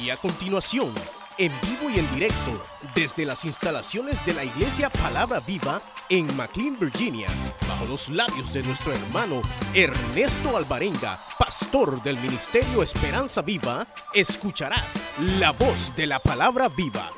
[0.00, 0.94] Y a continuación,
[1.38, 2.62] en vivo y en directo,
[2.94, 5.80] desde las instalaciones de la Iglesia Palabra Viva
[6.10, 7.28] en McLean, Virginia,
[7.66, 9.40] bajo los labios de nuestro hermano
[9.74, 15.00] Ernesto Alvarenga, pastor del Ministerio Esperanza Viva, escucharás
[15.38, 17.10] la voz de la Palabra Viva.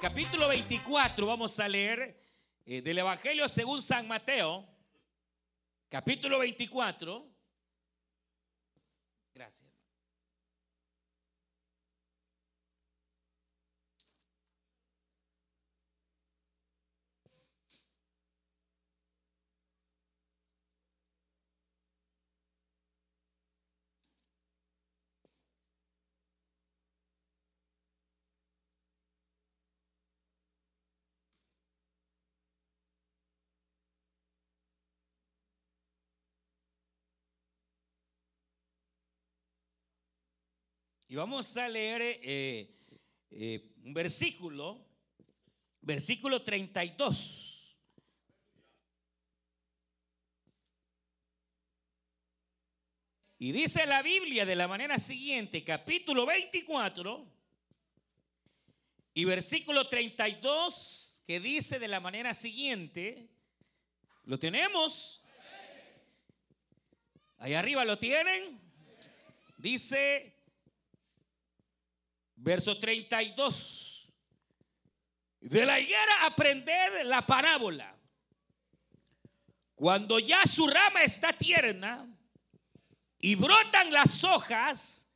[0.00, 2.20] Capítulo 24, vamos a leer
[2.66, 4.66] eh, del Evangelio según San Mateo.
[5.88, 7.28] Capítulo 24.
[9.34, 9.69] Gracias.
[41.10, 42.70] Y vamos a leer eh,
[43.32, 44.86] eh, un versículo,
[45.80, 47.76] versículo 32.
[53.40, 57.26] Y dice la Biblia de la manera siguiente, capítulo 24
[59.12, 63.28] y versículo 32, que dice de la manera siguiente,
[64.26, 65.24] ¿lo tenemos?
[67.38, 68.60] Ahí arriba lo tienen.
[69.58, 70.39] Dice,
[72.42, 74.08] Verso 32.
[75.40, 77.94] De la higuera aprended la parábola.
[79.74, 82.08] Cuando ya su rama está tierna
[83.18, 85.12] y brotan las hojas,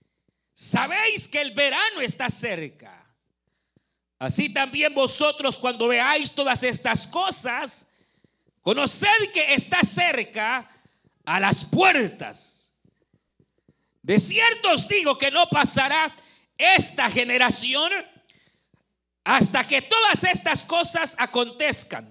[0.53, 3.07] sabéis que el verano está cerca.
[4.19, 7.93] Así también vosotros cuando veáis todas estas cosas,
[8.61, 10.71] conoced que está cerca
[11.25, 12.75] a las puertas.
[14.03, 16.15] De cierto os digo que no pasará
[16.59, 17.93] esta generación
[19.25, 22.09] hasta que todas estas cosas acontezcan.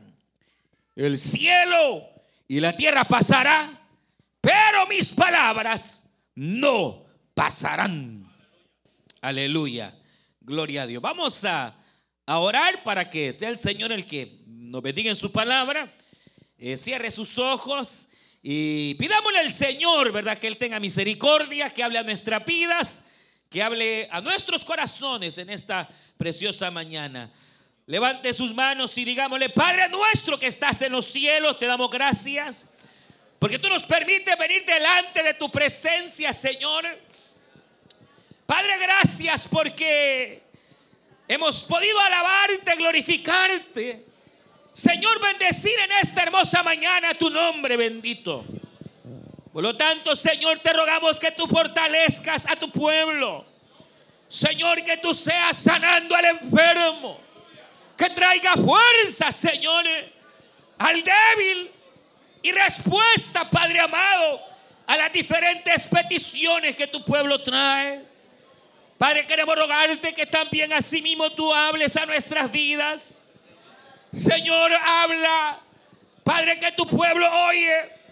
[0.95, 2.09] El cielo
[2.47, 3.87] y la tierra pasará,
[4.41, 8.29] pero mis palabras no pasarán.
[9.21, 9.95] Aleluya.
[10.41, 11.01] Gloria a Dios.
[11.01, 11.75] Vamos a,
[12.25, 15.93] orar para que sea el Señor el que nos bendiga en su palabra.
[16.57, 18.09] Eh, cierre sus ojos
[18.41, 20.37] y pidámosle al Señor, ¿verdad?
[20.37, 23.05] Que Él tenga misericordia, que hable a nuestras vidas
[23.53, 25.87] que hable a nuestros corazones en esta
[26.17, 27.31] preciosa mañana.
[27.85, 32.73] Levante sus manos y digámosle, Padre nuestro que estás en los cielos, te damos gracias.
[33.37, 36.83] Porque tú nos permites venir delante de tu presencia, Señor.
[38.47, 40.41] Padre, gracias porque
[41.27, 44.03] hemos podido alabarte, glorificarte.
[44.71, 48.43] Señor, bendecir en esta hermosa mañana tu nombre bendito.
[49.53, 53.45] Por lo tanto, Señor, te rogamos que tú fortalezcas a tu pueblo.
[54.27, 57.19] Señor, que tú seas sanando al enfermo.
[57.95, 59.85] Que traiga fuerza, Señor,
[60.79, 61.71] al débil.
[62.41, 64.41] Y respuesta, Padre amado,
[64.87, 68.03] a las diferentes peticiones que tu pueblo trae.
[68.97, 73.29] Padre, queremos rogarte que también así mismo tú hables a nuestras vidas.
[74.11, 75.59] Señor, habla.
[76.23, 78.02] Padre, que tu pueblo oye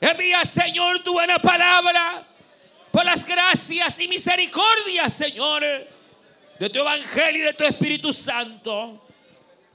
[0.00, 2.24] Envía, Señor, tu buena palabra
[2.92, 5.62] por las gracias y misericordias, Señor,
[6.58, 9.04] de tu evangelio y de tu Espíritu Santo.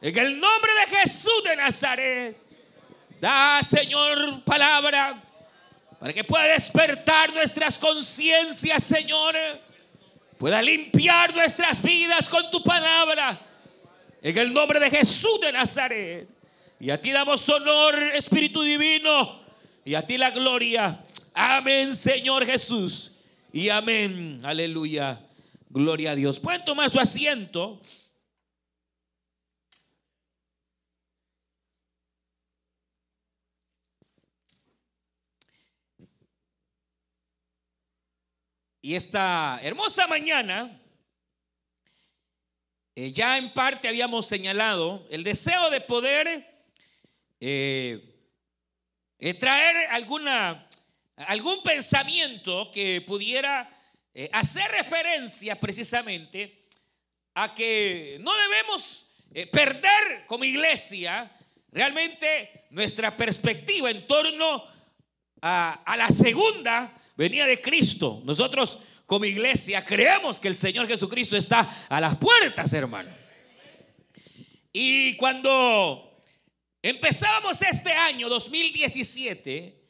[0.01, 2.37] En el nombre de Jesús de Nazaret,
[3.19, 5.21] da, Señor, palabra
[5.99, 9.35] para que pueda despertar nuestras conciencias, Señor.
[10.37, 13.39] Pueda limpiar nuestras vidas con tu palabra.
[14.21, 16.27] En el nombre de Jesús de Nazaret.
[16.79, 19.42] Y a ti damos honor, Espíritu Divino
[19.85, 21.03] y a ti la gloria.
[21.33, 23.11] Amén, Señor Jesús.
[23.51, 24.39] Y amén.
[24.43, 25.19] Aleluya.
[25.69, 26.39] Gloria a Dios.
[26.39, 27.81] Pueden tomar su asiento.
[38.85, 40.81] Y esta hermosa mañana,
[42.95, 46.67] eh, ya en parte habíamos señalado el deseo de poder
[47.39, 48.12] eh,
[49.25, 50.67] eh, traer alguna,
[51.15, 53.69] algún pensamiento que pudiera
[54.13, 56.65] eh, hacer referencia precisamente
[57.33, 61.31] a que no debemos eh, perder como iglesia
[61.71, 64.65] realmente nuestra perspectiva en torno
[65.41, 68.21] a, a la segunda venida de Cristo.
[68.25, 73.09] Nosotros como iglesia creemos que el Señor Jesucristo está a las puertas, hermano.
[74.73, 76.12] Y cuando
[76.85, 79.81] Empezábamos este año 2017.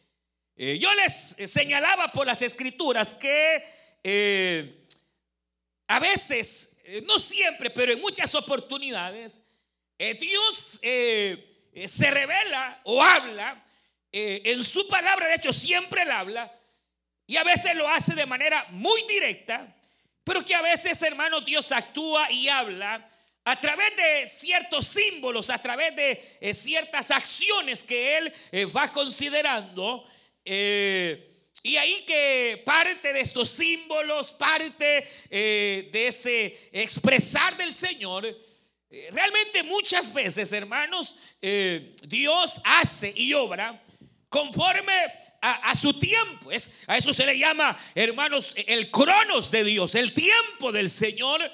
[0.55, 3.65] Eh, yo les señalaba por las escrituras que
[4.03, 4.85] eh,
[5.87, 9.41] a veces, eh, no siempre, pero en muchas oportunidades,
[10.19, 13.65] Dios se revela o habla
[14.11, 16.53] en su palabra, de hecho siempre él habla,
[17.25, 19.73] y a veces lo hace de manera muy directa,
[20.25, 23.09] pero que a veces, hermano, Dios actúa y habla
[23.45, 28.33] a través de ciertos símbolos, a través de ciertas acciones que él
[28.75, 30.05] va considerando.
[31.65, 39.09] Y ahí que parte de estos símbolos, parte eh, de ese expresar del Señor, eh,
[39.11, 43.81] realmente muchas veces, hermanos, eh, Dios hace y obra
[44.27, 44.93] conforme
[45.41, 46.51] a, a, su tiempo.
[46.51, 51.49] Es, a eso se le llama, hermanos, el cronos de Dios, el tiempo del Señor,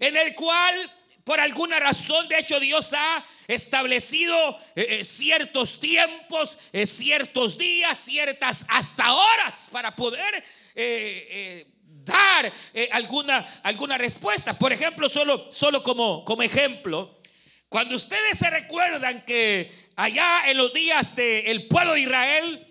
[0.00, 0.92] en el cual
[1.24, 7.96] por alguna razón, de hecho, Dios ha establecido eh, eh, ciertos tiempos, eh, ciertos días,
[7.96, 10.44] ciertas hasta horas para poder
[11.84, 12.52] dar
[12.90, 14.58] alguna, alguna respuesta.
[14.58, 17.20] Por ejemplo, solo, solo como, como ejemplo,
[17.68, 22.66] cuando ustedes se recuerdan que allá en los días del pueblo de Israel,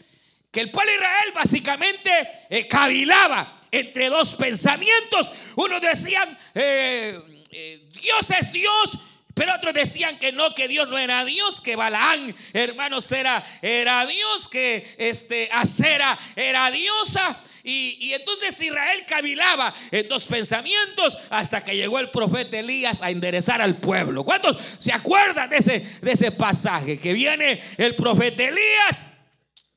[0.52, 5.32] que el pueblo de Israel básicamente cavilaba entre dos pensamientos.
[5.56, 6.38] Uno decían,
[7.52, 9.00] eh, Dios es Dios.
[9.34, 14.06] Pero otros decían que no, que Dios no era Dios, que Balaán, hermanos, era, era
[14.06, 17.40] Dios, que este, Acera era diosa.
[17.64, 23.10] Y, y, entonces Israel cavilaba en dos pensamientos hasta que llegó el profeta Elías a
[23.10, 24.26] enderezar al pueblo.
[24.26, 27.00] ¿Cuántos se acuerdan de ese, de ese pasaje?
[27.00, 29.12] Que viene el profeta Elías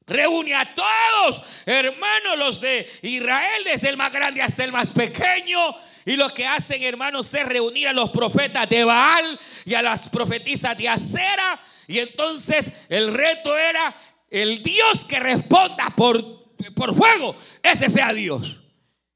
[0.06, 5.74] Reúne a todos, hermanos, los de Israel, desde el más grande hasta el más pequeño.
[6.06, 10.08] Y lo que hacen, hermanos, es reunir a los profetas de Baal y a las
[10.08, 11.60] profetisas de Acera.
[11.86, 13.94] Y entonces el reto era
[14.30, 18.60] el Dios que responda por, por fuego, ese sea Dios.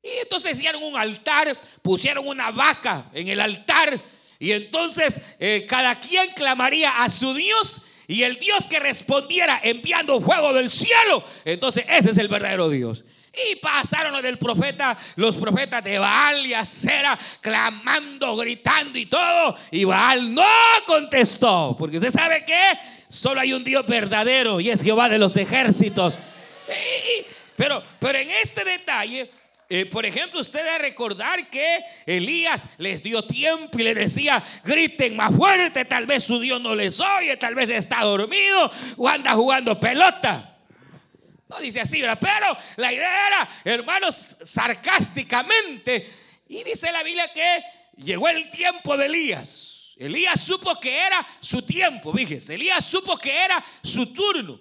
[0.03, 4.01] Y entonces hicieron un altar, pusieron una vaca en el altar.
[4.39, 10.21] Y entonces eh, cada quien clamaría a su Dios y el Dios que respondiera enviando
[10.21, 13.05] fuego del cielo, entonces ese es el verdadero Dios.
[13.51, 19.57] Y pasaron los del profeta, los profetas de Baal y Acera, clamando, gritando y todo.
[19.71, 20.45] Y Baal no
[20.87, 22.61] contestó, porque usted sabe que
[23.09, 26.19] solo hay un Dios verdadero y es Jehová de los ejércitos.
[27.57, 29.31] pero, pero en este detalle,
[29.71, 35.15] eh, por ejemplo, usted debe recordar que Elías les dio tiempo y le decía, griten
[35.15, 39.33] más fuerte, tal vez su Dios no les oye, tal vez está dormido o anda
[39.35, 40.58] jugando pelota.
[41.49, 46.09] No dice así, pero la idea era, hermanos, sarcásticamente.
[46.49, 47.65] Y dice la Biblia que
[47.97, 49.95] llegó el tiempo de Elías.
[49.97, 52.55] Elías supo que era su tiempo, fíjese.
[52.55, 54.61] Elías supo que era su turno.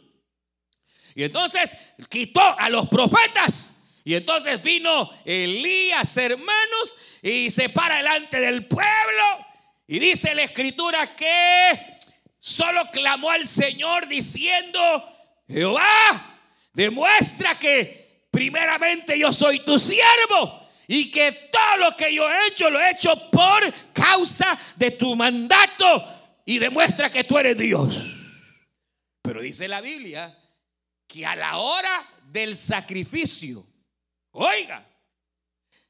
[1.13, 1.77] Y entonces
[2.09, 9.45] quitó a los profetas y entonces vino Elías, hermanos, y se para delante del pueblo.
[9.85, 11.97] Y dice la escritura que
[12.39, 14.79] solo clamó al Señor diciendo,
[15.47, 16.36] Jehová,
[16.77, 22.69] demuestra que primeramente yo soy tu siervo y que todo lo que yo he hecho
[22.69, 27.95] lo he hecho por causa de tu mandato y demuestra que tú eres Dios.
[29.23, 30.37] Pero dice la Biblia
[31.07, 33.65] que a la hora del sacrificio,
[34.29, 34.85] Oiga,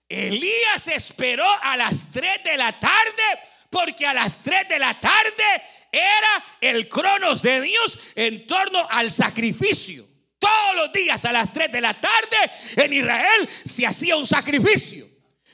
[0.07, 3.23] Elías esperó a las 3 de la tarde
[3.69, 5.43] porque a las 3 de la tarde
[5.91, 10.07] era el cronos de Dios en torno al sacrificio.
[10.39, 12.37] Todos los días a las 3 de la tarde
[12.75, 15.07] en Israel se hacía un sacrificio.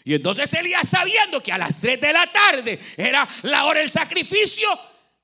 [0.04, 3.90] Y entonces Elías sabiendo que a las 3 de la tarde era la hora del
[3.90, 4.68] sacrificio,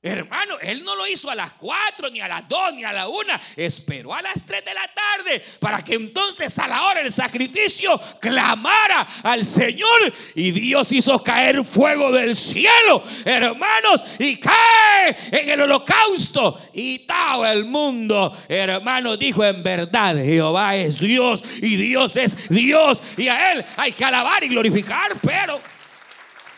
[0.01, 3.09] Hermano, él no lo hizo a las 4, ni a las 2, ni a la
[3.09, 3.19] 1.
[3.57, 7.99] Esperó a las 3 de la tarde para que entonces a la hora del sacrificio
[8.21, 10.13] clamara al Señor.
[10.35, 16.57] Y Dios hizo caer fuego del cielo, hermanos, y cae en el holocausto.
[16.71, 23.01] Y todo el mundo, hermano, dijo en verdad, Jehová es Dios y Dios es Dios.
[23.17, 25.59] Y a Él hay que alabar y glorificar, pero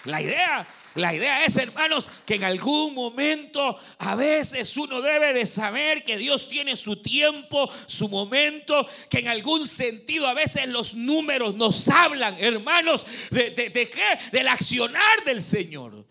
[0.05, 5.45] la idea la idea es, hermanos, que en algún momento a veces uno debe de
[5.45, 10.93] saber que Dios tiene su tiempo, su momento, que en algún sentido a veces los
[10.93, 14.19] números nos hablan, hermanos, de, qué?
[14.31, 16.05] Del accionar del Señor.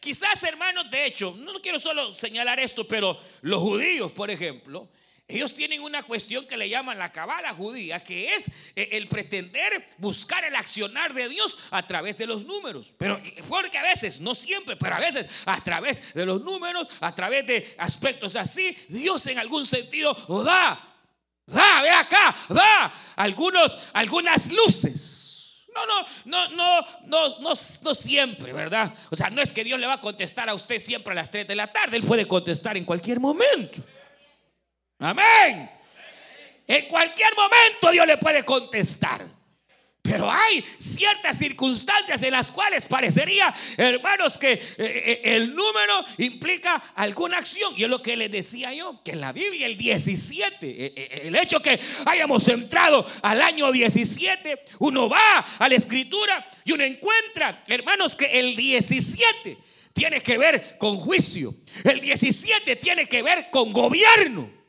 [0.00, 4.88] Quizás, hermanos, de hecho, no quiero solo señalar esto, pero los judíos, por ejemplo,
[5.26, 9.88] ellos tienen una cuestión que le llaman la cabala judía, que es eh, el pretender
[9.96, 12.92] buscar el accionar de Dios a través de los números.
[12.98, 17.14] Pero porque a veces, no siempre, pero a veces a través de los números, a
[17.14, 20.14] través de aspectos así, Dios en algún sentido
[20.44, 20.94] da,
[21.46, 25.64] da, ve acá, da algunos, algunas luces.
[25.74, 27.52] No, no, no, no, no, no,
[27.82, 28.94] no siempre, ¿verdad?
[29.10, 31.30] O sea, no es que Dios le va a contestar a usted siempre a las
[31.30, 33.82] 3 de la tarde, Él puede contestar en cualquier momento.
[35.04, 35.70] Amén.
[36.66, 39.26] En cualquier momento Dios le puede contestar.
[40.00, 46.74] Pero hay ciertas circunstancias en las cuales parecería, hermanos, que eh, eh, el número implica
[46.94, 47.72] alguna acción.
[47.76, 51.36] Y es lo que les decía yo, que en la Biblia el 17, eh, el
[51.36, 57.62] hecho que hayamos entrado al año 17, uno va a la escritura y uno encuentra,
[57.66, 59.58] hermanos, que el 17
[59.94, 61.54] tiene que ver con juicio.
[61.82, 64.63] El 17 tiene que ver con gobierno.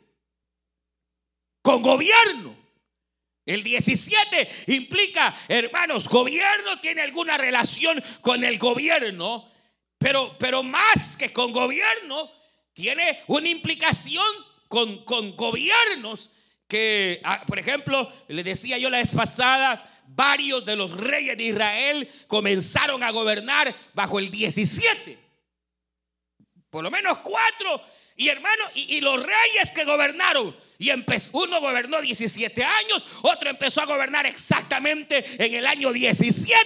[1.65, 2.55] Con gobierno.
[3.43, 9.51] El 17 implica, hermanos, gobierno tiene alguna relación con el gobierno,
[9.97, 12.29] pero, pero más que con gobierno,
[12.71, 14.27] tiene una implicación
[14.67, 16.29] con, con gobiernos
[16.67, 21.45] que, ah, por ejemplo, le decía yo la vez pasada, varios de los reyes de
[21.45, 25.17] Israel comenzaron a gobernar bajo el 17.
[26.69, 27.81] Por lo menos cuatro.
[28.17, 33.81] Y hermano, y, los reyes que gobernaron y empezó, uno gobernó 17 años, otro empezó
[33.81, 36.65] a gobernar exactamente en el año 17,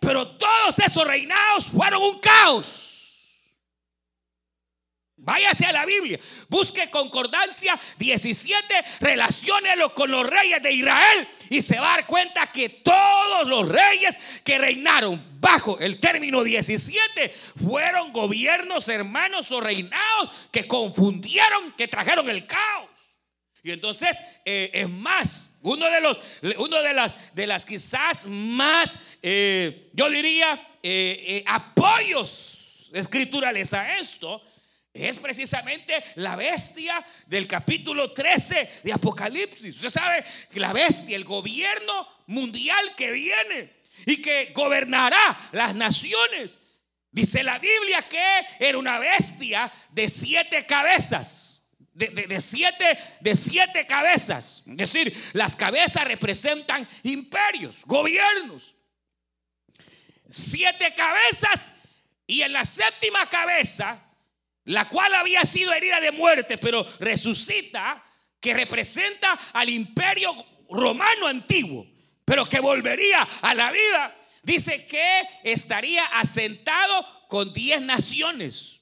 [0.00, 2.89] pero todos esos reinados fueron un caos.
[5.22, 8.64] Váyase a la Biblia, busque concordancia 17,
[9.00, 13.68] relaciónelo con los reyes de Israel y se va a dar cuenta que todos los
[13.68, 21.86] reyes que reinaron bajo el término 17 fueron gobiernos hermanos o reinados que confundieron, que
[21.86, 22.88] trajeron el caos.
[23.62, 26.18] Y entonces eh, es más, uno de los,
[26.56, 34.42] uno de las, de las quizás más, eh, yo diría, eh, apoyos escriturales a esto,
[34.92, 39.76] es precisamente la bestia del capítulo 13 de Apocalipsis.
[39.76, 43.72] Usted sabe que la bestia, el gobierno mundial que viene
[44.06, 46.58] y que gobernará las naciones.
[47.12, 51.50] Dice la Biblia que era una bestia de siete cabezas
[52.08, 54.62] de, siete, de siete cabezas.
[54.66, 58.74] Es decir, las cabezas representan imperios, gobiernos.
[60.28, 61.72] Siete cabezas
[62.26, 64.00] y en la séptima cabeza,
[64.64, 68.04] la cual había sido herida de muerte, pero resucita,
[68.40, 70.34] que representa al imperio
[70.70, 71.86] romano antiguo,
[72.24, 78.80] pero que volvería a la vida, dice que estaría asentado con diez naciones.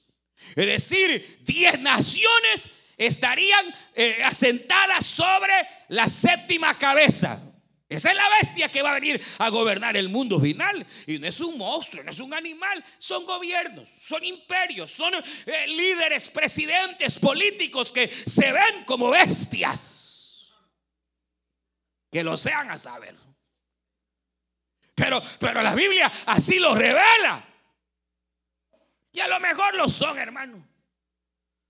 [0.55, 5.53] Es decir, diez naciones estarían eh, asentadas sobre
[5.89, 7.41] la séptima cabeza.
[7.89, 10.85] Esa es la bestia que va a venir a gobernar el mundo final.
[11.07, 15.67] Y no es un monstruo, no es un animal, son gobiernos, son imperios, son eh,
[15.67, 20.53] líderes, presidentes, políticos que se ven como bestias.
[22.11, 23.15] Que lo sean a saber.
[24.93, 27.43] Pero, pero la Biblia así lo revela.
[29.11, 30.63] Y a lo mejor lo son, hermano.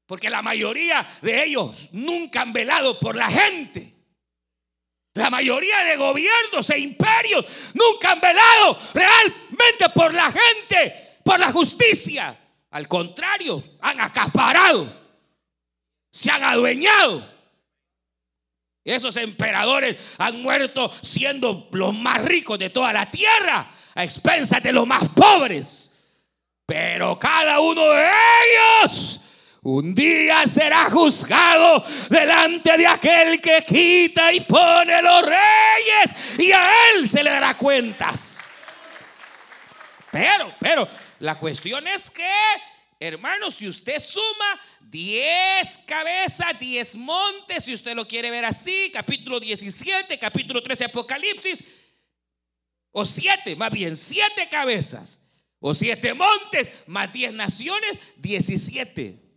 [0.06, 3.99] Porque la mayoría de ellos nunca han velado por la gente.
[5.14, 11.52] La mayoría de gobiernos e imperios nunca han velado realmente por la gente, por la
[11.52, 12.38] justicia.
[12.72, 14.88] Al contrario, han acaparado,
[16.12, 17.40] se han adueñado.
[18.84, 24.72] Esos emperadores han muerto siendo los más ricos de toda la tierra, a expensas de
[24.72, 26.00] los más pobres.
[26.66, 29.22] Pero cada uno de ellos
[29.62, 36.70] un día será juzgado delante de aquel que quita y pone los reyes y a
[36.92, 38.40] él se le dará cuentas.
[40.12, 40.88] Pero, pero,
[41.20, 42.32] la cuestión es que,
[43.00, 49.40] hermanos, si usted suma 10 cabezas, 10 montes, si usted lo quiere ver así, capítulo
[49.40, 51.64] 17, capítulo 13, Apocalipsis,
[52.92, 55.28] o 7, más bien, 7 cabezas,
[55.60, 59.29] o 7 montes, más 10 naciones, 17.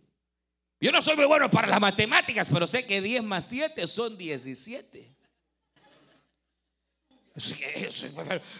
[0.83, 4.17] Yo no soy muy bueno para las matemáticas, pero sé que 10 más 7 son
[4.17, 5.15] 17.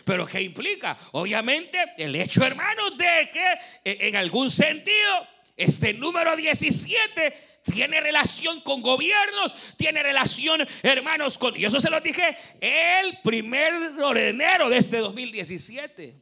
[0.05, 0.97] Pero ¿qué implica?
[1.11, 3.43] Obviamente el hecho, hermanos, de que
[3.83, 5.27] e, en algún sentido
[5.57, 11.59] este número 17 tiene relación con gobiernos, tiene relación, hermanos, con...
[11.59, 16.21] Y eso se lo dije el primer de enero de este 2017.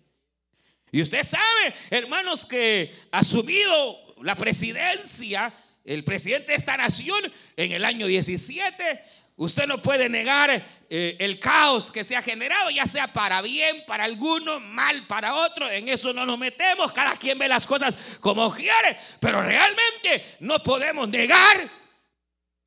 [0.94, 5.54] Y usted sabe, hermanos, que ha subido la presidencia
[5.86, 9.02] el presidente de esta nación en el año 17.
[9.38, 10.52] Usted no puede negar
[10.90, 15.34] eh, el caos que se ha generado, ya sea para bien para algunos, mal para
[15.34, 15.72] otros.
[15.72, 16.92] En eso no nos metemos.
[16.92, 18.98] Cada quien ve las cosas como quiere.
[19.20, 21.70] Pero realmente no podemos negar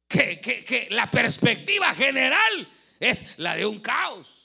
[0.08, 2.68] que la perspectiva general
[3.00, 4.43] es la de un caos.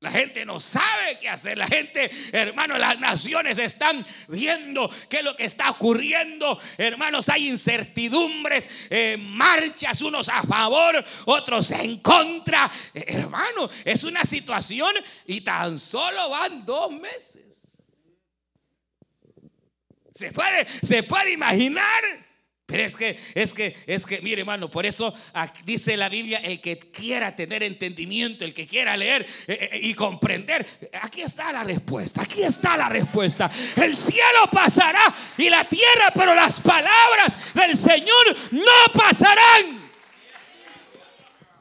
[0.00, 1.58] La gente no sabe qué hacer.
[1.58, 6.58] La gente, hermano, las naciones están viendo qué es lo que está ocurriendo.
[6.78, 12.70] Hermanos, hay incertidumbres, eh, marchas, unos a favor, otros en contra.
[12.94, 14.94] Eh, hermano, es una situación
[15.26, 17.82] y tan solo van dos meses.
[20.14, 22.29] Se puede, se puede imaginar.
[22.70, 25.12] Pero es que, es que, es que, mire hermano, por eso
[25.64, 29.92] dice la Biblia, el que quiera tener entendimiento, el que quiera leer eh, eh, y
[29.94, 30.64] comprender,
[31.02, 33.50] aquí está la respuesta, aquí está la respuesta.
[33.76, 35.02] El cielo pasará
[35.36, 39.79] y la tierra, pero las palabras del Señor no pasarán.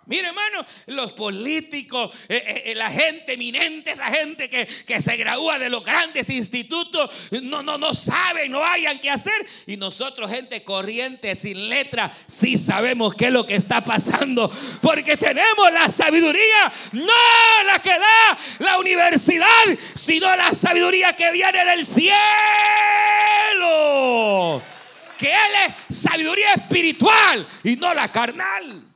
[0.10, 4.68] Mire, hermano, los políticos, eh, eh, eh, la gente eminente, esa gente que,
[5.00, 7.12] se gradúa de los grandes institutos,
[7.44, 9.46] no, no, no saben, no hayan qué hacer.
[9.68, 14.52] Y nosotros, gente corriente, sin letra, sí sabemos qué es lo que está pasando.
[14.82, 17.14] Porque tenemos la sabiduría, no
[17.68, 19.46] la que da la universidad,
[19.94, 22.10] sino la sabiduría que viene del cielo.
[25.20, 28.89] Que Él es sabiduría espiritual y no la carnal.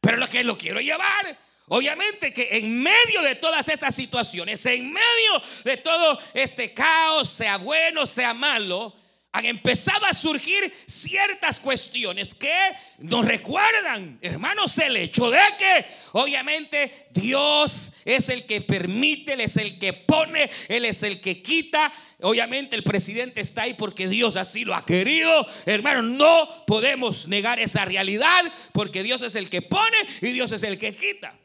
[0.00, 1.38] Pero lo que lo quiero llevar,
[1.68, 7.58] obviamente que en medio de todas esas situaciones, en medio de todo este caos, sea
[7.58, 8.94] bueno, sea malo,
[9.32, 12.52] han empezado a surgir ciertas cuestiones que
[12.98, 19.56] nos recuerdan, hermanos, el hecho de que obviamente Dios es el que permite, Él es
[19.56, 21.92] el que pone, Él es el que quita.
[22.22, 25.46] Obviamente el presidente está ahí porque Dios así lo ha querido.
[25.64, 30.64] Hermanos, no podemos negar esa realidad porque Dios es el que pone y Dios es
[30.64, 31.38] el que quita.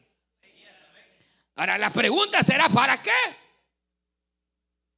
[1.56, 3.12] Ahora la pregunta será, ¿para qué?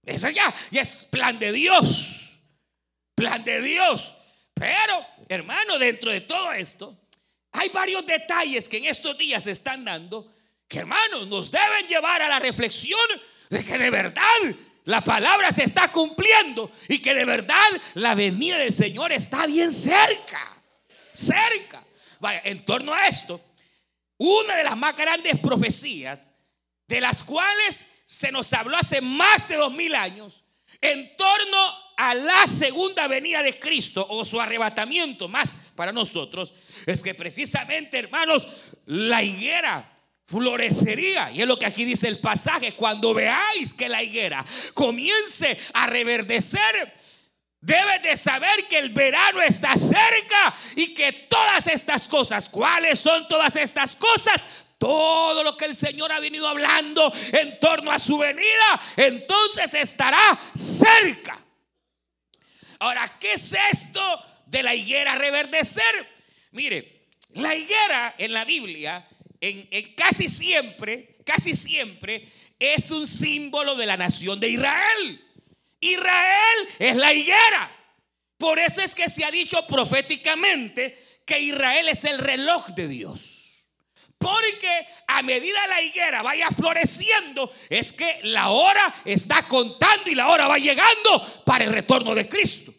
[0.06, 2.17] Eso ya, ya es plan de Dios
[3.18, 4.14] plan de Dios.
[4.54, 6.96] Pero, hermano, dentro de todo esto,
[7.52, 10.32] hay varios detalles que en estos días se están dando
[10.68, 13.00] que, hermano, nos deben llevar a la reflexión
[13.50, 14.22] de que de verdad
[14.84, 19.72] la palabra se está cumpliendo y que de verdad la venida del Señor está bien
[19.72, 20.62] cerca.
[21.12, 21.84] Cerca.
[22.20, 23.42] Vaya, en torno a esto,
[24.18, 26.36] una de las más grandes profecías
[26.88, 30.44] de las cuales se nos habló hace más de dos mil años
[30.81, 36.53] en torno a la segunda venida de Cristo o su arrebatamiento más para nosotros,
[36.85, 38.48] es que precisamente, hermanos,
[38.85, 39.94] la higuera
[40.27, 41.31] florecería.
[41.31, 42.74] Y es lo que aquí dice el pasaje.
[42.74, 46.94] Cuando veáis que la higuera comience a reverdecer,
[47.61, 53.27] debes de saber que el verano está cerca y que todas estas cosas, ¿cuáles son
[53.27, 54.44] todas estas cosas?
[54.77, 60.20] Todo lo que el Señor ha venido hablando en torno a su venida, entonces estará
[60.55, 61.44] cerca.
[62.79, 65.83] Ahora, ¿qué es esto de la higuera reverdecer?
[66.51, 69.07] Mire, la higuera en la Biblia,
[69.42, 72.27] en, casi siempre, casi siempre,
[72.59, 75.24] es un símbolo de la nación de Israel.
[75.79, 77.72] Israel es la higuera.
[78.37, 83.37] Por eso es que se ha dicho proféticamente que Israel es el reloj de Dios.
[84.18, 90.27] Porque a medida la higuera vaya floreciendo, es que la hora está contando y la
[90.30, 92.74] hora va llegando para el retorno de Cristo.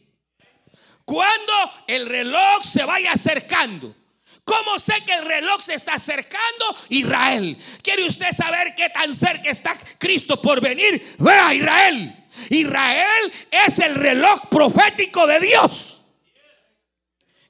[1.05, 1.53] Cuando
[1.87, 3.94] el reloj se vaya acercando.
[4.44, 6.77] ¿Cómo sé que el reloj se está acercando?
[6.88, 7.57] Israel.
[7.83, 11.16] ¿Quiere usted saber qué tan cerca está Cristo por venir?
[11.18, 12.16] Vea Israel.
[12.48, 15.97] Israel es el reloj profético de Dios.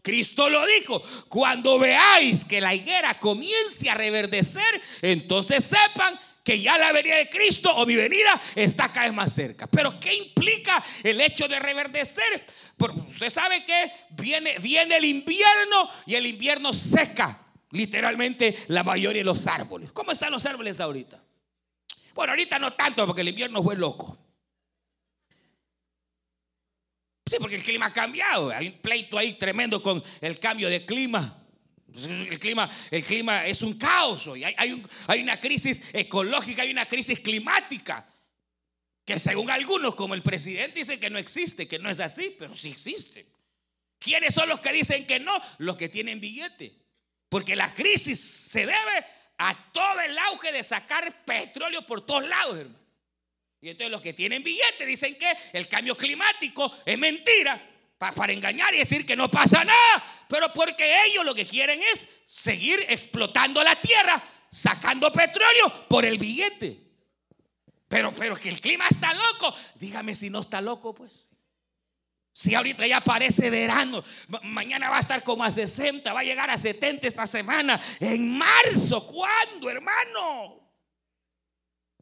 [0.08, 6.78] Cristo lo dijo, cuando veáis que la higuera comience a reverdecer, entonces sepan que ya
[6.78, 9.66] la venida de Cristo o mi venida está cada vez más cerca.
[9.66, 12.46] Pero ¿qué implica el hecho de reverdecer?
[12.78, 19.20] Porque usted sabe que viene, viene el invierno y el invierno seca literalmente la mayoría
[19.20, 19.92] de los árboles.
[19.92, 21.22] ¿Cómo están los árboles ahorita?
[22.14, 24.16] Bueno, ahorita no tanto porque el invierno fue loco.
[27.28, 28.50] Sí, porque el clima ha cambiado.
[28.50, 31.34] Hay un pleito ahí tremendo con el cambio de clima.
[31.94, 38.06] El clima, el clima es un caos hay, una crisis ecológica, hay una crisis climática.
[39.04, 42.54] Que según algunos, como el presidente, dice que no existe, que no es así, pero
[42.54, 43.26] sí existe.
[43.98, 45.32] ¿Quiénes son los que dicen que no?
[45.58, 46.72] Los que tienen billete.
[47.28, 49.06] Porque la crisis se debe
[49.38, 52.87] a todo el auge de sacar petróleo por todos lados, hermano.
[53.60, 57.60] Y entonces los que tienen billete dicen que el cambio climático es mentira
[57.98, 60.24] para engañar y decir que no pasa nada.
[60.28, 66.18] Pero porque ellos lo que quieren es seguir explotando la tierra, sacando petróleo por el
[66.18, 66.78] billete.
[67.88, 69.54] Pero, pero que el clima está loco.
[69.74, 71.28] Dígame si no está loco, pues.
[72.32, 74.04] Si ahorita ya parece verano,
[74.44, 77.80] mañana va a estar como a 60, va a llegar a 70 esta semana.
[77.98, 80.67] En marzo, ¿cuándo, hermano?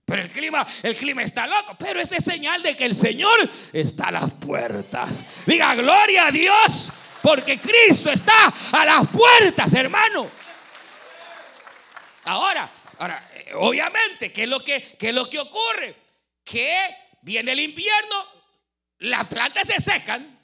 [0.06, 1.76] Pero el clima, el clima está loco.
[1.76, 5.24] Pero ese es señal de que el Señor está a las puertas.
[5.44, 6.92] Diga, gloria a Dios.
[7.20, 10.28] Porque Cristo está a las puertas, hermano.
[12.24, 15.96] Ahora, ahora, eh, obviamente, ¿qué es lo que, qué es lo que ocurre?
[16.44, 18.26] Que viene el invierno,
[18.98, 20.38] las plantas se secan.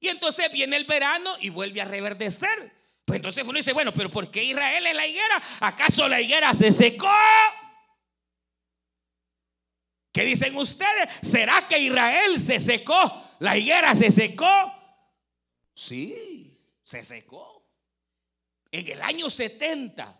[0.00, 2.72] Y entonces viene el verano y vuelve a reverdecer.
[3.04, 5.40] Pues entonces uno dice, bueno, pero ¿por qué Israel es la higuera?
[5.60, 7.08] ¿Acaso la higuera se secó?
[10.16, 11.10] ¿Qué dicen ustedes?
[11.20, 13.36] ¿Será que Israel se secó?
[13.40, 14.48] ¿La higuera se secó?
[15.74, 17.70] Sí, se secó.
[18.70, 20.18] En el año 70,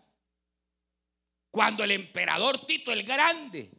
[1.51, 3.71] cuando el emperador Tito el Grande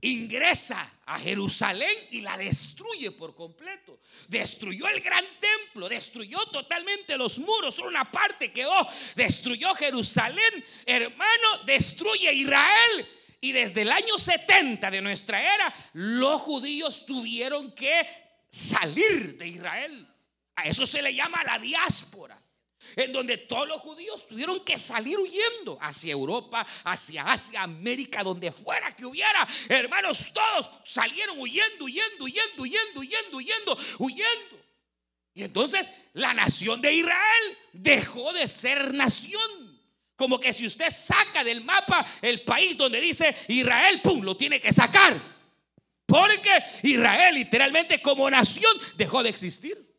[0.00, 4.00] ingresa a Jerusalén y la destruye por completo.
[4.28, 8.88] Destruyó el gran templo, destruyó totalmente los muros, solo una parte quedó.
[9.14, 13.06] Destruyó Jerusalén, hermano, destruye Israel
[13.44, 18.06] y desde el año 70 de nuestra era, los judíos tuvieron que
[18.48, 20.08] salir de Israel.
[20.54, 22.40] A eso se le llama la diáspora.
[22.94, 28.52] En donde todos los judíos tuvieron que salir huyendo hacia Europa, hacia Asia, América, donde
[28.52, 29.46] fuera que hubiera.
[29.68, 34.64] Hermanos, todos salieron huyendo, huyendo, huyendo, huyendo, huyendo, huyendo, huyendo.
[35.34, 39.71] Y entonces la nación de Israel dejó de ser nación.
[40.22, 44.60] Como que si usted saca del mapa el país donde dice Israel, ¡pum!, lo tiene
[44.60, 45.12] que sacar.
[46.06, 49.91] Porque Israel literalmente como nación dejó de existir.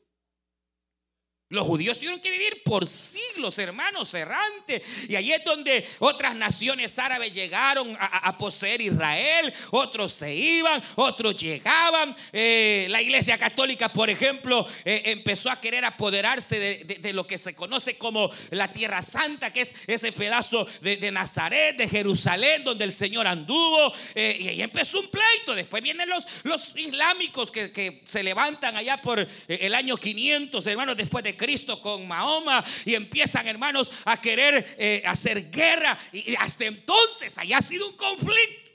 [1.53, 4.81] Los judíos tuvieron que vivir por siglos, hermanos, errantes.
[5.07, 9.53] Y ahí es donde otras naciones árabes llegaron a, poseer Israel.
[9.69, 12.15] Otros se iban, otros llegaban.
[12.31, 17.53] Eh, la iglesia católica, por ejemplo, eh, empezó a querer apoderarse de, lo que se
[17.53, 22.93] conoce como la Tierra Santa, que es ese pedazo de, Nazaret, de Jerusalén, donde el
[22.93, 23.93] Señor anduvo.
[24.15, 25.53] Eh, y ahí empezó un pleito.
[25.53, 30.97] Después vienen los, los islámicos que, que se levantan allá por el año 500, hermanos,
[30.97, 35.97] después de Cristo con Mahoma y empiezan, hermanos, a querer eh, hacer guerra.
[36.13, 38.71] Y hasta entonces haya sido un conflicto.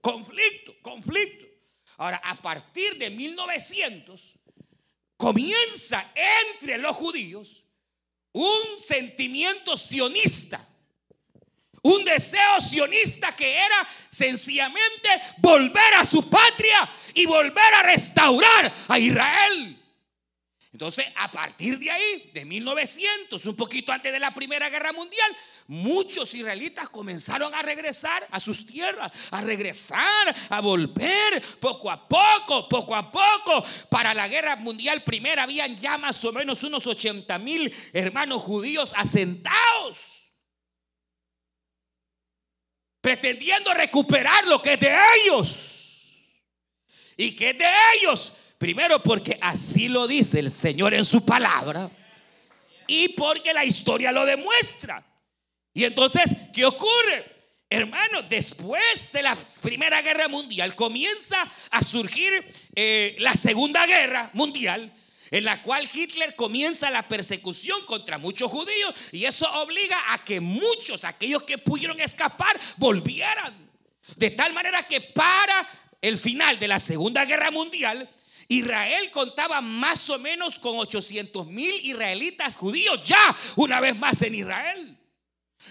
[0.00, 1.44] Conflicto, conflicto.
[1.96, 4.38] Ahora, a partir de 1900,
[5.16, 6.12] comienza
[6.52, 7.64] entre los judíos
[8.30, 10.64] un sentimiento sionista.
[11.82, 15.08] Un deseo sionista que era sencillamente
[15.38, 19.83] volver a su patria y volver a restaurar a Israel.
[20.74, 25.36] Entonces, a partir de ahí, de 1900, un poquito antes de la Primera Guerra Mundial,
[25.68, 32.68] muchos israelitas comenzaron a regresar a sus tierras, a regresar, a volver poco a poco,
[32.68, 33.64] poco a poco.
[33.88, 38.92] Para la Guerra Mundial Primera habían ya más o menos unos 80 mil hermanos judíos
[38.96, 40.32] asentados,
[43.00, 45.70] pretendiendo recuperar lo que es de ellos.
[47.16, 47.68] ¿Y que es de
[48.00, 48.32] ellos?
[48.58, 51.90] Primero porque así lo dice el Señor en su palabra.
[52.86, 55.04] Y porque la historia lo demuestra.
[55.72, 57.34] Y entonces, ¿qué ocurre?
[57.68, 61.36] Hermano, después de la Primera Guerra Mundial comienza
[61.70, 64.92] a surgir eh, la Segunda Guerra Mundial,
[65.30, 70.38] en la cual Hitler comienza la persecución contra muchos judíos y eso obliga a que
[70.40, 73.68] muchos, aquellos que pudieron escapar, volvieran.
[74.16, 75.68] De tal manera que para
[76.00, 78.08] el final de la Segunda Guerra Mundial,
[78.48, 84.34] Israel contaba más o menos con 800 mil israelitas judíos ya una vez más en
[84.34, 84.98] Israel.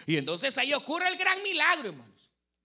[0.05, 2.09] Y entonces ahí ocurre el gran milagro, hermanos.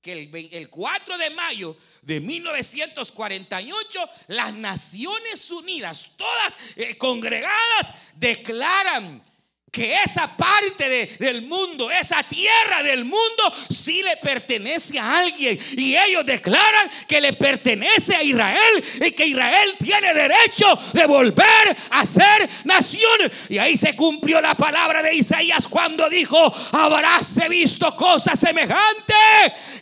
[0.00, 9.22] Que el, 4 de mayo de 1948 las Naciones Unidas, todas eh, congregadas, declaran
[9.70, 15.58] que esa parte del mundo, esa tierra del mundo, sí le pertenece a alguien.
[15.76, 21.76] Y ellos declaran que le pertenece a Israel y que Israel tiene derecho de volver
[21.90, 23.30] a ser nación.
[23.48, 29.14] Y ahí se cumplió la palabra de Isaías cuando dijo, habráse visto cosa semejante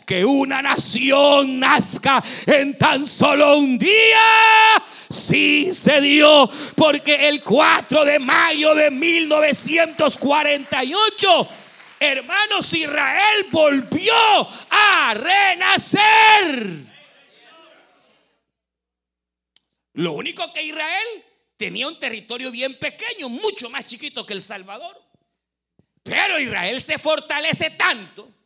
[0.05, 4.17] que una nación nazca en tan solo un día.
[5.09, 11.49] Sí se dio porque el 4 de mayo de 1948,
[11.99, 14.13] hermanos, Israel volvió
[14.69, 16.85] a renacer.
[19.93, 21.07] Lo único que Israel
[21.55, 25.01] tenía un territorio bien pequeño, mucho más chiquito que El Salvador.
[26.03, 28.36] Pero Israel se fortalece tanto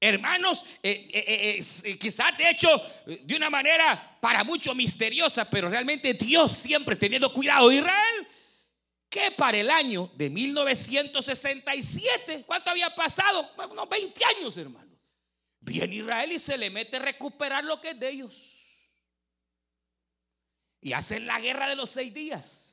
[0.00, 2.70] Hermanos, eh, eh, eh, quizás de hecho
[3.04, 8.28] de una manera para mucho misteriosa, pero realmente Dios siempre teniendo cuidado de Israel,
[9.08, 13.50] que para el año de 1967, ¿cuánto había pasado?
[13.70, 14.86] Unos 20 años, hermano.
[15.60, 18.54] viene Israel y se le mete a recuperar lo que es de ellos.
[20.80, 22.67] Y hacen la guerra de los seis días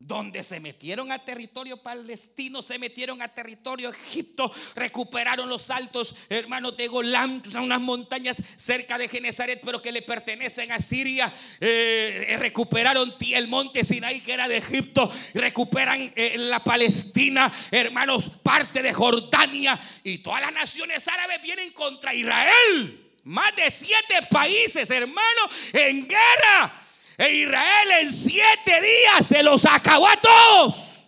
[0.00, 6.74] donde se metieron a territorio palestino, se metieron a territorio Egipto, recuperaron los altos hermanos
[6.78, 11.30] de Golán, son unas montañas cerca de Genezaret, pero que le pertenecen a Siria.
[11.60, 18.82] Eh, recuperaron el monte Sinaí, que era de Egipto, recuperan eh, la Palestina, hermanos, parte
[18.82, 23.06] de Jordania, y todas las naciones árabes vienen contra Israel.
[23.24, 26.86] Más de siete países, hermanos, en guerra.
[27.20, 31.06] E Israel en siete días se los acabó a todos.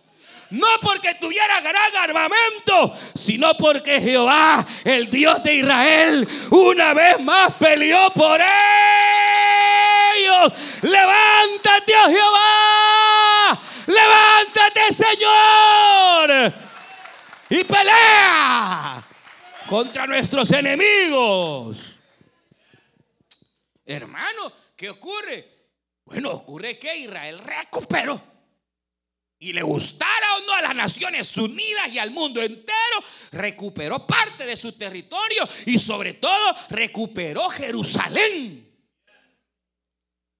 [0.51, 7.53] No porque tuviera gran armamento, sino porque Jehová, el Dios de Israel, una vez más
[7.53, 8.39] peleó por
[10.15, 10.53] ellos.
[10.83, 13.59] Levántate, oh Jehová.
[13.87, 16.53] Levántate, Señor.
[17.49, 19.03] Y pelea
[19.65, 21.95] contra nuestros enemigos.
[23.83, 25.52] Hermano, ¿qué ocurre?
[26.13, 28.21] Bueno, ocurre que Israel recuperó.
[29.39, 34.45] Y le gustara o no a las Naciones Unidas y al mundo entero, recuperó parte
[34.45, 38.71] de su territorio y sobre todo recuperó Jerusalén.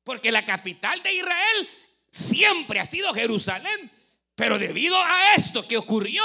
[0.03, 1.69] Porque la capital de Israel
[2.11, 3.91] siempre ha sido Jerusalén.
[4.35, 6.23] Pero debido a esto que ocurrió,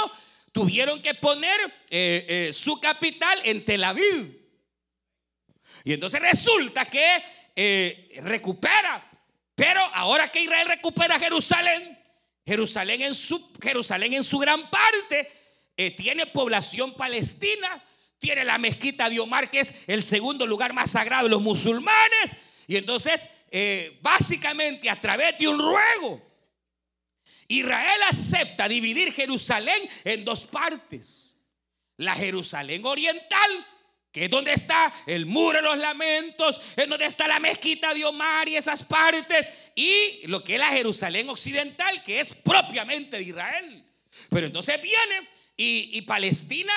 [0.51, 1.59] tuvieron que poner
[1.89, 4.47] eh, eh, su capital en Tel Aviv.
[5.83, 7.23] Y entonces resulta que
[7.55, 9.08] eh, recupera
[9.59, 11.99] pero ahora que Israel recupera Jerusalén,
[12.47, 15.29] Jerusalén en su, Jerusalén en su gran parte
[15.75, 17.83] eh, tiene población palestina,
[18.19, 22.37] tiene la mezquita de Omar, que es el segundo lugar más sagrado de los musulmanes.
[22.67, 26.25] Y entonces, eh, básicamente a través de un ruego,
[27.49, 31.35] Israel acepta dividir Jerusalén en dos partes.
[31.97, 33.67] La Jerusalén oriental
[34.11, 38.05] que es donde está el muro de los lamentos, es donde está la mezquita de
[38.05, 43.23] Omar y esas partes, y lo que es la Jerusalén occidental, que es propiamente de
[43.23, 43.85] Israel.
[44.29, 46.73] Pero entonces viene y, Palestina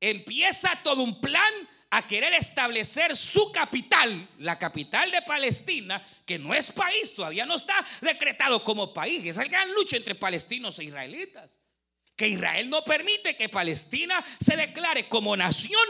[0.00, 1.52] empieza todo un plan
[1.90, 7.54] a querer establecer su capital, la capital de Palestina, que no es país, todavía no
[7.54, 11.60] está decretado como país, es el gran lucha entre palestinos e israelitas.
[12.16, 15.80] Que Israel no permite que Palestina se declare como nación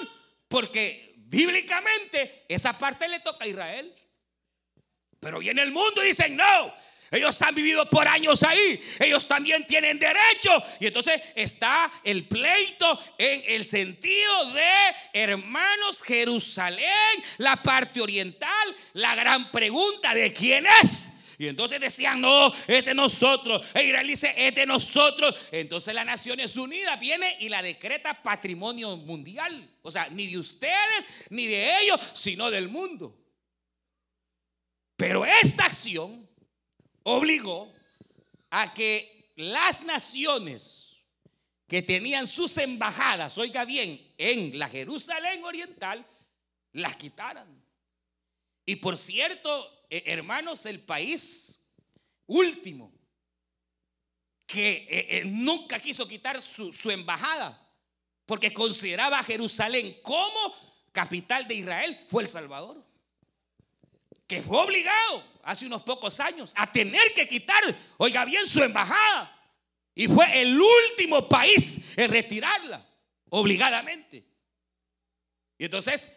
[0.49, 3.95] porque bíblicamente esa parte le toca a Israel.
[5.21, 6.75] Pero viene el mundo y dicen, no,
[7.11, 8.81] ellos han vivido por años ahí.
[9.01, 10.51] Ellos también tienen derecho.
[10.81, 14.71] Y entonces está el pleito en el sentido de,
[15.13, 18.77] hermanos, Jerusalén, la parte oriental.
[18.93, 21.13] La gran pregunta de quién es.
[21.39, 23.65] Y entonces decían, no, es de nosotros.
[23.73, 25.37] E Israel dice, es de nosotros.
[25.53, 29.71] Entonces las Naciones Unidas viene y la decreta patrimonio mundial.
[29.83, 33.17] O sea, ni de ustedes, ni de ellos, sino del mundo.
[34.97, 36.29] Pero esta acción
[37.05, 37.73] obligó
[38.51, 40.97] a que las naciones
[41.69, 46.05] que tenían sus embajadas, oiga bien, en la Jerusalén oriental,
[46.73, 47.63] las quitaran.
[48.67, 51.73] Y por cierto, hermanos, el país
[52.27, 52.93] último
[54.47, 57.69] que eh, eh, nunca quiso quitar su, su embajada
[58.25, 60.55] porque consideraba a Jerusalén como
[60.93, 62.85] capital de Israel fue El Salvador.
[64.27, 67.63] Que fue obligado hace unos pocos años a tener que quitar,
[67.97, 69.35] oiga bien, su embajada.
[69.95, 72.87] Y fue el último país en retirarla,
[73.31, 74.25] obligadamente.
[75.57, 76.13] Y entonces,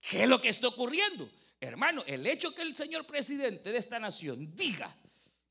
[0.00, 1.30] ¿qué es lo que está ocurriendo?
[1.62, 4.92] Hermano, el hecho que el señor presidente de esta nación diga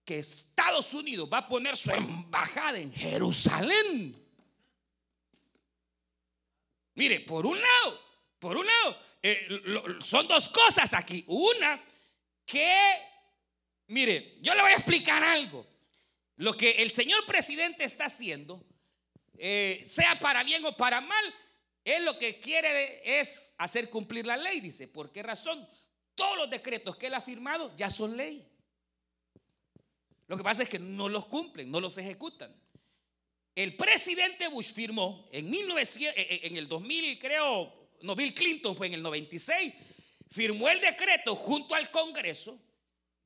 [0.04, 4.14] que Estados Unidos va a poner su embajada en Jerusalén.
[6.96, 8.02] Mire, por un lado,
[8.40, 9.48] por un lado, eh,
[10.04, 11.24] son dos cosas aquí.
[11.28, 11.82] Una,
[12.46, 12.76] que,
[13.88, 15.66] mire, yo le voy a explicar algo.
[16.36, 18.62] Lo que el señor presidente está haciendo,
[19.38, 21.36] eh, sea para bien o para mal,
[21.86, 24.90] él lo que quiere es hacer cumplir la ley, dice.
[24.90, 25.66] ¿Por qué razón?
[26.22, 28.48] Todos los decretos que él ha firmado ya son ley.
[30.28, 32.56] Lo que pasa es que no los cumplen, no los ejecutan.
[33.56, 38.86] El presidente Bush firmó en, 1900, eh, eh, el 2000, creo, no, Bill Clinton fue
[38.86, 39.74] en el 96,
[40.30, 42.56] firmó el decreto junto al Congreso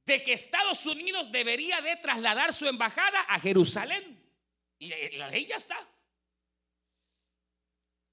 [0.05, 4.23] de que Estados Unidos debería de trasladar su embajada a Jerusalén.
[4.79, 5.77] Y la ley ya está.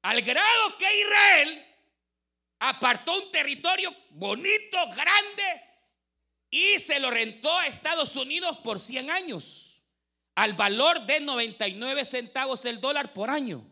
[0.03, 1.72] Al grado que Israel
[2.65, 5.63] apartó un territorio bonito, grande,
[6.49, 9.83] y se lo rentó a Estados Unidos por 100 años,
[10.37, 13.67] al valor de 99 centavos el dólar por año.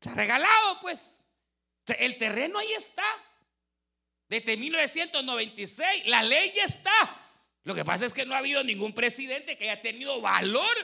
[0.00, 1.26] Se ha regalado, pues.
[1.98, 3.04] El terreno ahí está.
[4.28, 6.92] Desde 1996, la ley ya está.
[7.64, 10.74] Lo que pasa es que no ha habido ningún presidente que haya tenido valor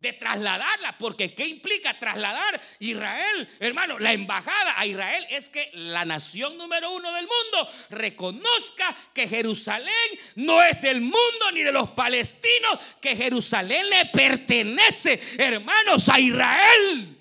[0.00, 3.48] de trasladarla, porque ¿qué implica trasladar Israel?
[3.60, 9.26] Hermano, la embajada a Israel es que la nación número uno del mundo reconozca que
[9.26, 9.90] Jerusalén
[10.36, 17.15] no es del mundo ni de los palestinos, que Jerusalén le pertenece, hermanos, a Israel.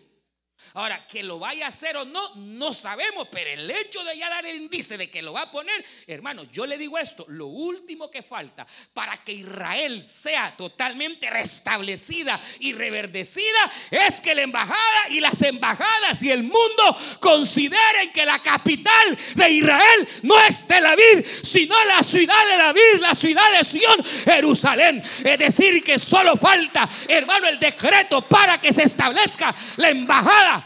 [0.75, 4.29] Ahora, que lo vaya a hacer o no, no sabemos, pero el hecho de ya
[4.29, 7.47] dar el índice de que lo va a poner, hermano, yo le digo esto, lo
[7.47, 15.09] último que falta para que Israel sea totalmente restablecida y reverdecida es que la embajada
[15.11, 20.85] y las embajadas y el mundo consideren que la capital de Israel no es Tel
[20.85, 25.01] Aviv, sino la ciudad de David, la ciudad de Sion, Jerusalén.
[25.23, 30.64] Es decir, que solo falta, hermano, el decreto para que se establezca la embajada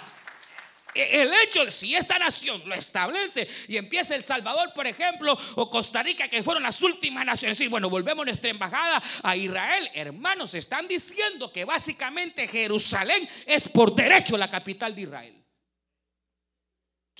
[0.95, 6.03] el hecho, si esta nación lo establece y empieza El Salvador, por ejemplo, o Costa
[6.03, 10.87] Rica, que fueron las últimas naciones, decir, bueno, volvemos nuestra embajada a Israel, hermanos, están
[10.87, 15.45] diciendo que básicamente Jerusalén es por derecho la capital de Israel.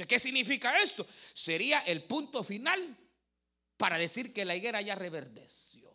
[0.08, 1.05] ¿Qué significa esto?
[1.34, 2.97] Sería el punto final
[3.77, 5.93] para decir que la higuera ya reverdeció.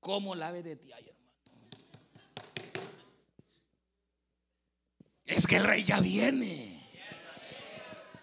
[0.00, 1.09] ¿Cómo la ve ayer?
[5.30, 6.76] Es que el rey ya viene.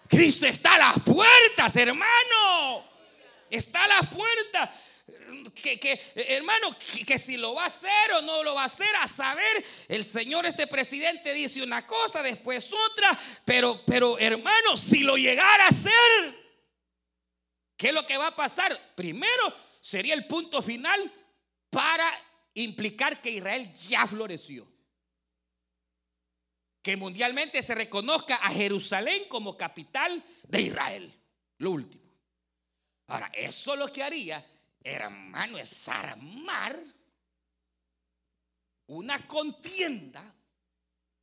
[0.08, 2.86] Cristo está a las puertas, hermano.
[3.48, 4.70] Está a las puertas.
[5.54, 6.68] Que, hermano,
[7.06, 10.04] que, si lo va a hacer o no lo va a hacer, a saber, el
[10.04, 15.68] Señor, este presidente dice una cosa, después otra, pero, pero hermano, si lo llegara a
[15.68, 15.92] hacer,
[17.76, 18.78] ¿qué es lo que va a pasar?
[18.94, 21.12] Primero, sería el punto final
[21.70, 22.10] para
[22.54, 24.77] implicar que Israel ya floreció
[26.88, 31.12] que mundialmente se reconozca a Jerusalén como capital de Israel.
[31.58, 32.10] Lo último.
[33.08, 34.42] Ahora, eso lo que haría,
[34.82, 36.82] hermano, es armar
[38.86, 40.34] una contienda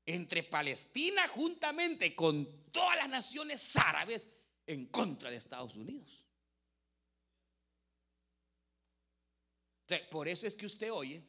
[0.06, 4.30] entre Palestina juntamente con todas las naciones árabes
[4.68, 6.28] en contra de Estados Unidos.
[10.12, 11.24] por eso es que usted oye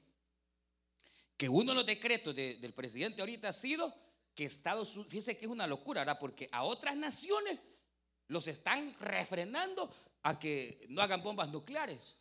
[1.38, 4.05] que uno de los decretos del presidente ahorita ha sido
[4.36, 6.18] que Estados Unidos, fíjese que es una locura, ¿verdad?
[6.20, 7.58] Porque a otras naciones
[8.28, 12.16] los están refrenando a que no hagan bombas nucleares.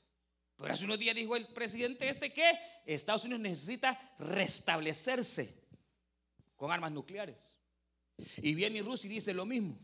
[0.56, 5.62] Pero hace unos días dijo el presidente este que Estados Unidos necesita restablecerse
[6.56, 7.58] con armas nucleares.
[8.38, 9.78] Y viene Rusia y dice lo mismo.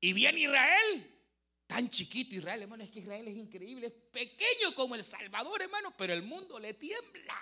[0.00, 1.22] Y viene Israel,
[1.68, 5.94] tan chiquito Israel, hermano, es que Israel es increíble, es pequeño como El Salvador, hermano,
[5.96, 7.38] pero el mundo le tiembla.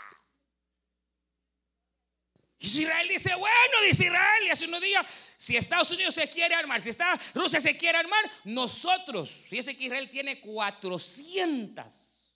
[2.59, 6.55] Y Israel dice, bueno, dice Israel, y hace unos días, si Estados Unidos se quiere
[6.55, 6.90] armar, si
[7.35, 12.35] Rusia se quiere armar, nosotros, fíjese que Israel tiene 400,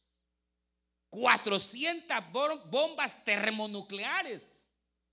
[1.08, 2.16] 400
[2.70, 4.50] bombas termonucleares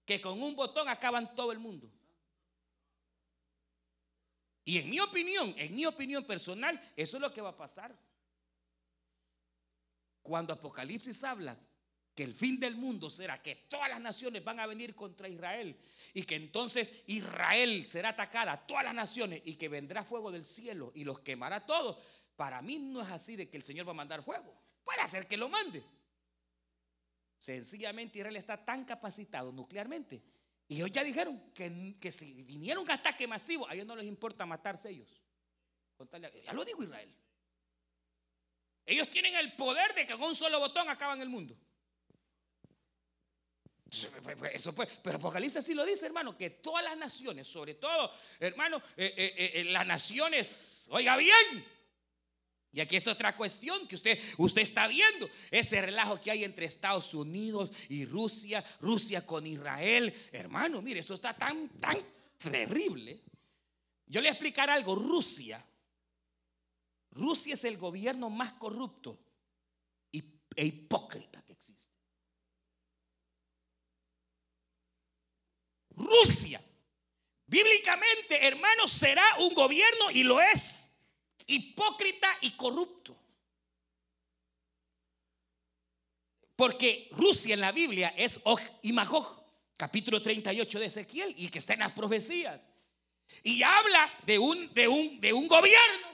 [0.06, 1.90] que con un botón acaban todo el mundo.
[4.66, 7.98] Y en mi opinión, en mi opinión personal, eso es lo que va a pasar.
[10.22, 11.58] Cuando Apocalipsis habla
[12.18, 15.78] que el fin del mundo será que todas las naciones van a venir contra Israel
[16.16, 20.92] y que entonces Israel será atacada, todas las naciones y que vendrá fuego del cielo
[20.96, 22.04] y los quemará todos.
[22.36, 24.52] Para mí no es así de que el Señor va a mandar fuego.
[24.84, 25.84] Puede ser que lo mande.
[27.38, 30.24] Sencillamente Israel está tan capacitado nuclearmente.
[30.68, 34.08] Y ellos ya dijeron que, que si viniera un ataque masivo, a ellos no les
[34.08, 35.22] importa matarse ellos.
[36.44, 37.14] Ya lo dijo Israel.
[38.88, 41.56] Ellos tienen el poder de que con un solo botón acaban el mundo.
[43.90, 48.82] Eso pues, pero Apocalipsis sí lo dice, hermano, que todas las naciones, sobre todo, hermano,
[48.98, 51.66] eh, eh, eh, las naciones, oiga bien,
[52.74, 56.66] y aquí está otra cuestión que usted, usted está viendo, ese relajo que hay entre
[56.66, 61.98] Estados Unidos y Rusia, Rusia con Israel, hermano, mire, esto está tan, tan
[62.38, 63.22] terrible.
[64.06, 65.66] Yo le voy a explicar algo, Rusia,
[67.12, 69.18] Rusia es el gobierno más corrupto
[70.12, 71.44] e hipócrita
[75.98, 76.62] Rusia,
[77.48, 81.02] bíblicamente, hermanos, será un gobierno y lo es,
[81.48, 83.18] hipócrita y corrupto.
[86.56, 89.44] Porque Rusia en la Biblia es Og y Magog,
[89.76, 92.70] capítulo 38 de Ezequiel, y que está en las profecías.
[93.44, 96.08] Y habla de un, de un, de un gobierno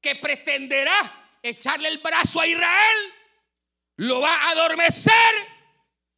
[0.00, 2.98] que pretenderá echarle el brazo a Israel,
[3.96, 5.58] lo va a adormecer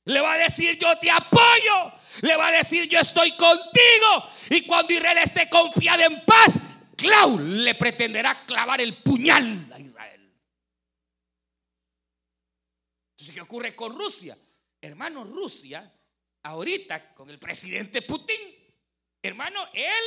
[0.04, 1.92] Le va a decir yo te apoyo.
[2.22, 4.28] Le va a decir yo estoy contigo.
[4.50, 6.58] Y cuando Israel esté confiada en paz,
[6.96, 10.32] Clau le pretenderá clavar el puñal a Israel.
[13.12, 14.36] Entonces, ¿qué ocurre con Rusia?
[14.80, 15.90] Hermano, Rusia,
[16.42, 18.38] ahorita con el presidente Putin,
[19.22, 20.04] hermano, él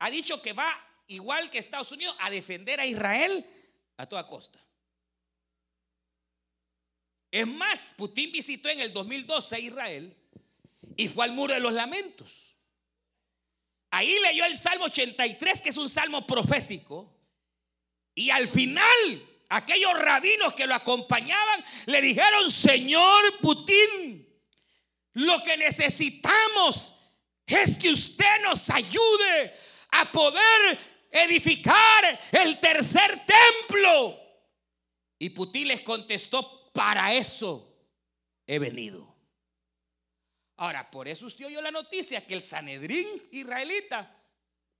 [0.00, 0.70] ha dicho que va,
[1.08, 3.44] igual que Estados Unidos, a defender a Israel
[3.96, 4.60] a toda costa.
[7.30, 10.16] Es más, Putin visitó en el 2012 a Israel
[10.96, 12.56] y fue al muro de los lamentos.
[13.90, 17.16] Ahí leyó el Salmo 83, que es un salmo profético.
[18.14, 24.28] Y al final, aquellos rabinos que lo acompañaban le dijeron, Señor Putin,
[25.12, 26.96] lo que necesitamos
[27.46, 29.54] es que usted nos ayude
[29.90, 30.78] a poder
[31.10, 34.20] edificar el tercer templo.
[35.18, 37.78] Y Putin les contestó, para eso
[38.46, 39.13] he venido.
[40.64, 44.10] Ahora, por eso usted oyó la noticia que el Sanedrín israelita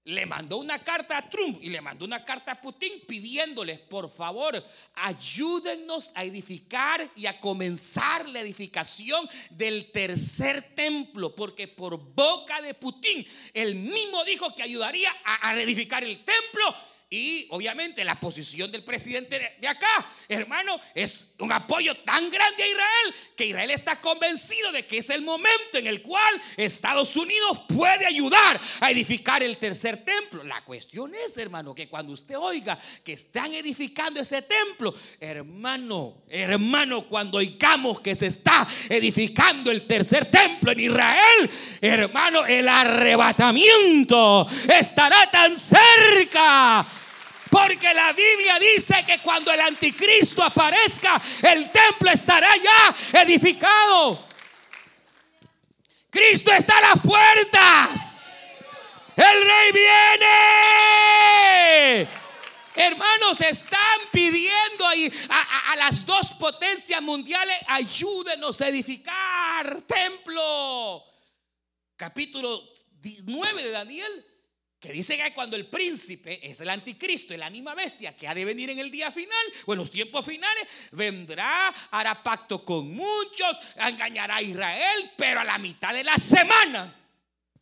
[0.04, 4.10] le mandó una carta a Trump y le mandó una carta a Putin pidiéndoles, por
[4.10, 4.64] favor,
[4.94, 12.72] ayúdennos a edificar y a comenzar la edificación del tercer templo, porque por boca de
[12.72, 16.74] Putin, él mismo dijo que ayudaría a, a edificar el templo
[17.14, 22.66] y obviamente la posición del presidente de acá, hermano, es un apoyo tan grande a
[22.66, 27.60] Israel que Israel está convencido de que es el momento en el cual Estados Unidos
[27.68, 30.42] puede ayudar a edificar el tercer templo.
[30.42, 37.06] La cuestión es, hermano, que cuando usted oiga que están edificando ese templo, hermano, hermano,
[37.06, 41.50] cuando oigamos que se está edificando el tercer templo en Israel,
[41.80, 46.84] hermano, el arrebatamiento estará tan cerca
[47.54, 54.26] porque la Biblia dice que cuando el anticristo aparezca, el templo estará ya edificado.
[56.10, 58.56] Cristo está a las puertas.
[59.14, 60.28] El rey viene.
[62.74, 71.04] Hermanos, están pidiendo ahí a, a, las dos potencias mundiales, ayúdenos a edificar templo.
[71.94, 72.64] Capítulo
[73.00, 74.33] 9 de Daniel
[74.84, 78.44] que dice que cuando el príncipe es el anticristo, el ánima bestia que ha de
[78.44, 83.58] venir en el día final o en los tiempos finales, vendrá, hará pacto con muchos,
[83.76, 86.94] engañará a Israel, pero a la mitad de la semana,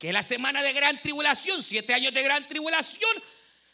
[0.01, 3.13] que es la semana de gran tribulación, siete años de gran tribulación,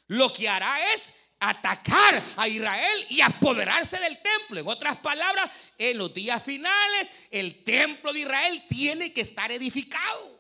[0.09, 4.61] lo que hará es atacar a Israel y apoderarse del templo.
[4.61, 10.38] En otras palabras, en los días finales, el templo de Israel tiene que estar edificado.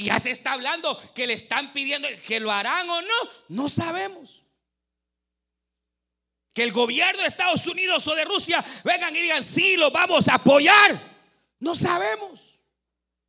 [0.00, 3.14] Y ya se está hablando que le están pidiendo que lo harán o no.
[3.48, 4.42] No sabemos.
[6.54, 10.26] Que el gobierno de Estados Unidos o de Rusia vengan y digan, sí, lo vamos
[10.28, 10.98] a apoyar.
[11.58, 12.40] No sabemos.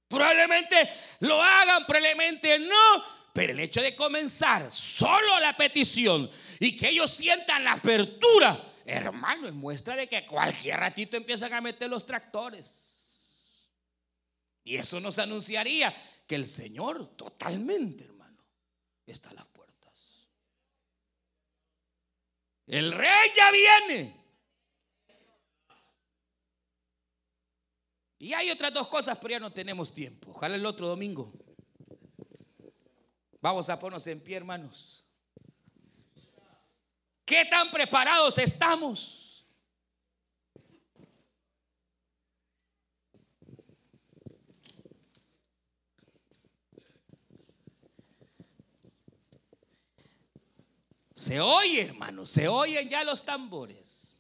[0.08, 3.04] Probablemente lo hagan, probablemente no.
[3.34, 9.50] Pero el hecho de comenzar solo la petición y que ellos sientan la apertura, hermano,
[9.50, 12.92] es muestra de que cualquier ratito empiezan a meter los tractores.
[14.64, 15.94] Y eso nos anunciaría
[16.32, 18.42] que el Señor totalmente, hermano,
[19.06, 20.30] está a las puertas.
[22.68, 24.16] El rey ya viene.
[28.18, 30.32] Y hay otras dos cosas, pero ya no tenemos tiempo.
[30.32, 31.34] Ojalá el otro domingo.
[33.42, 35.04] Vamos a ponernos en pie, hermanos.
[37.26, 39.21] ¿Qué tan preparados estamos?
[51.22, 54.20] Se oye, hermano, se oyen ya los tambores.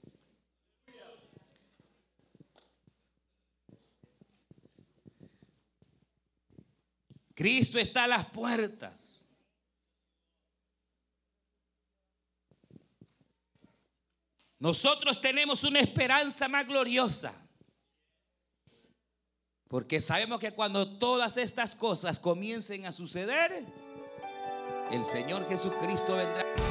[7.34, 9.26] Cristo está a las puertas.
[14.60, 17.34] Nosotros tenemos una esperanza más gloriosa.
[19.68, 23.66] Porque sabemos que cuando todas estas cosas comiencen a suceder,
[24.92, 26.71] el Señor Jesucristo vendrá.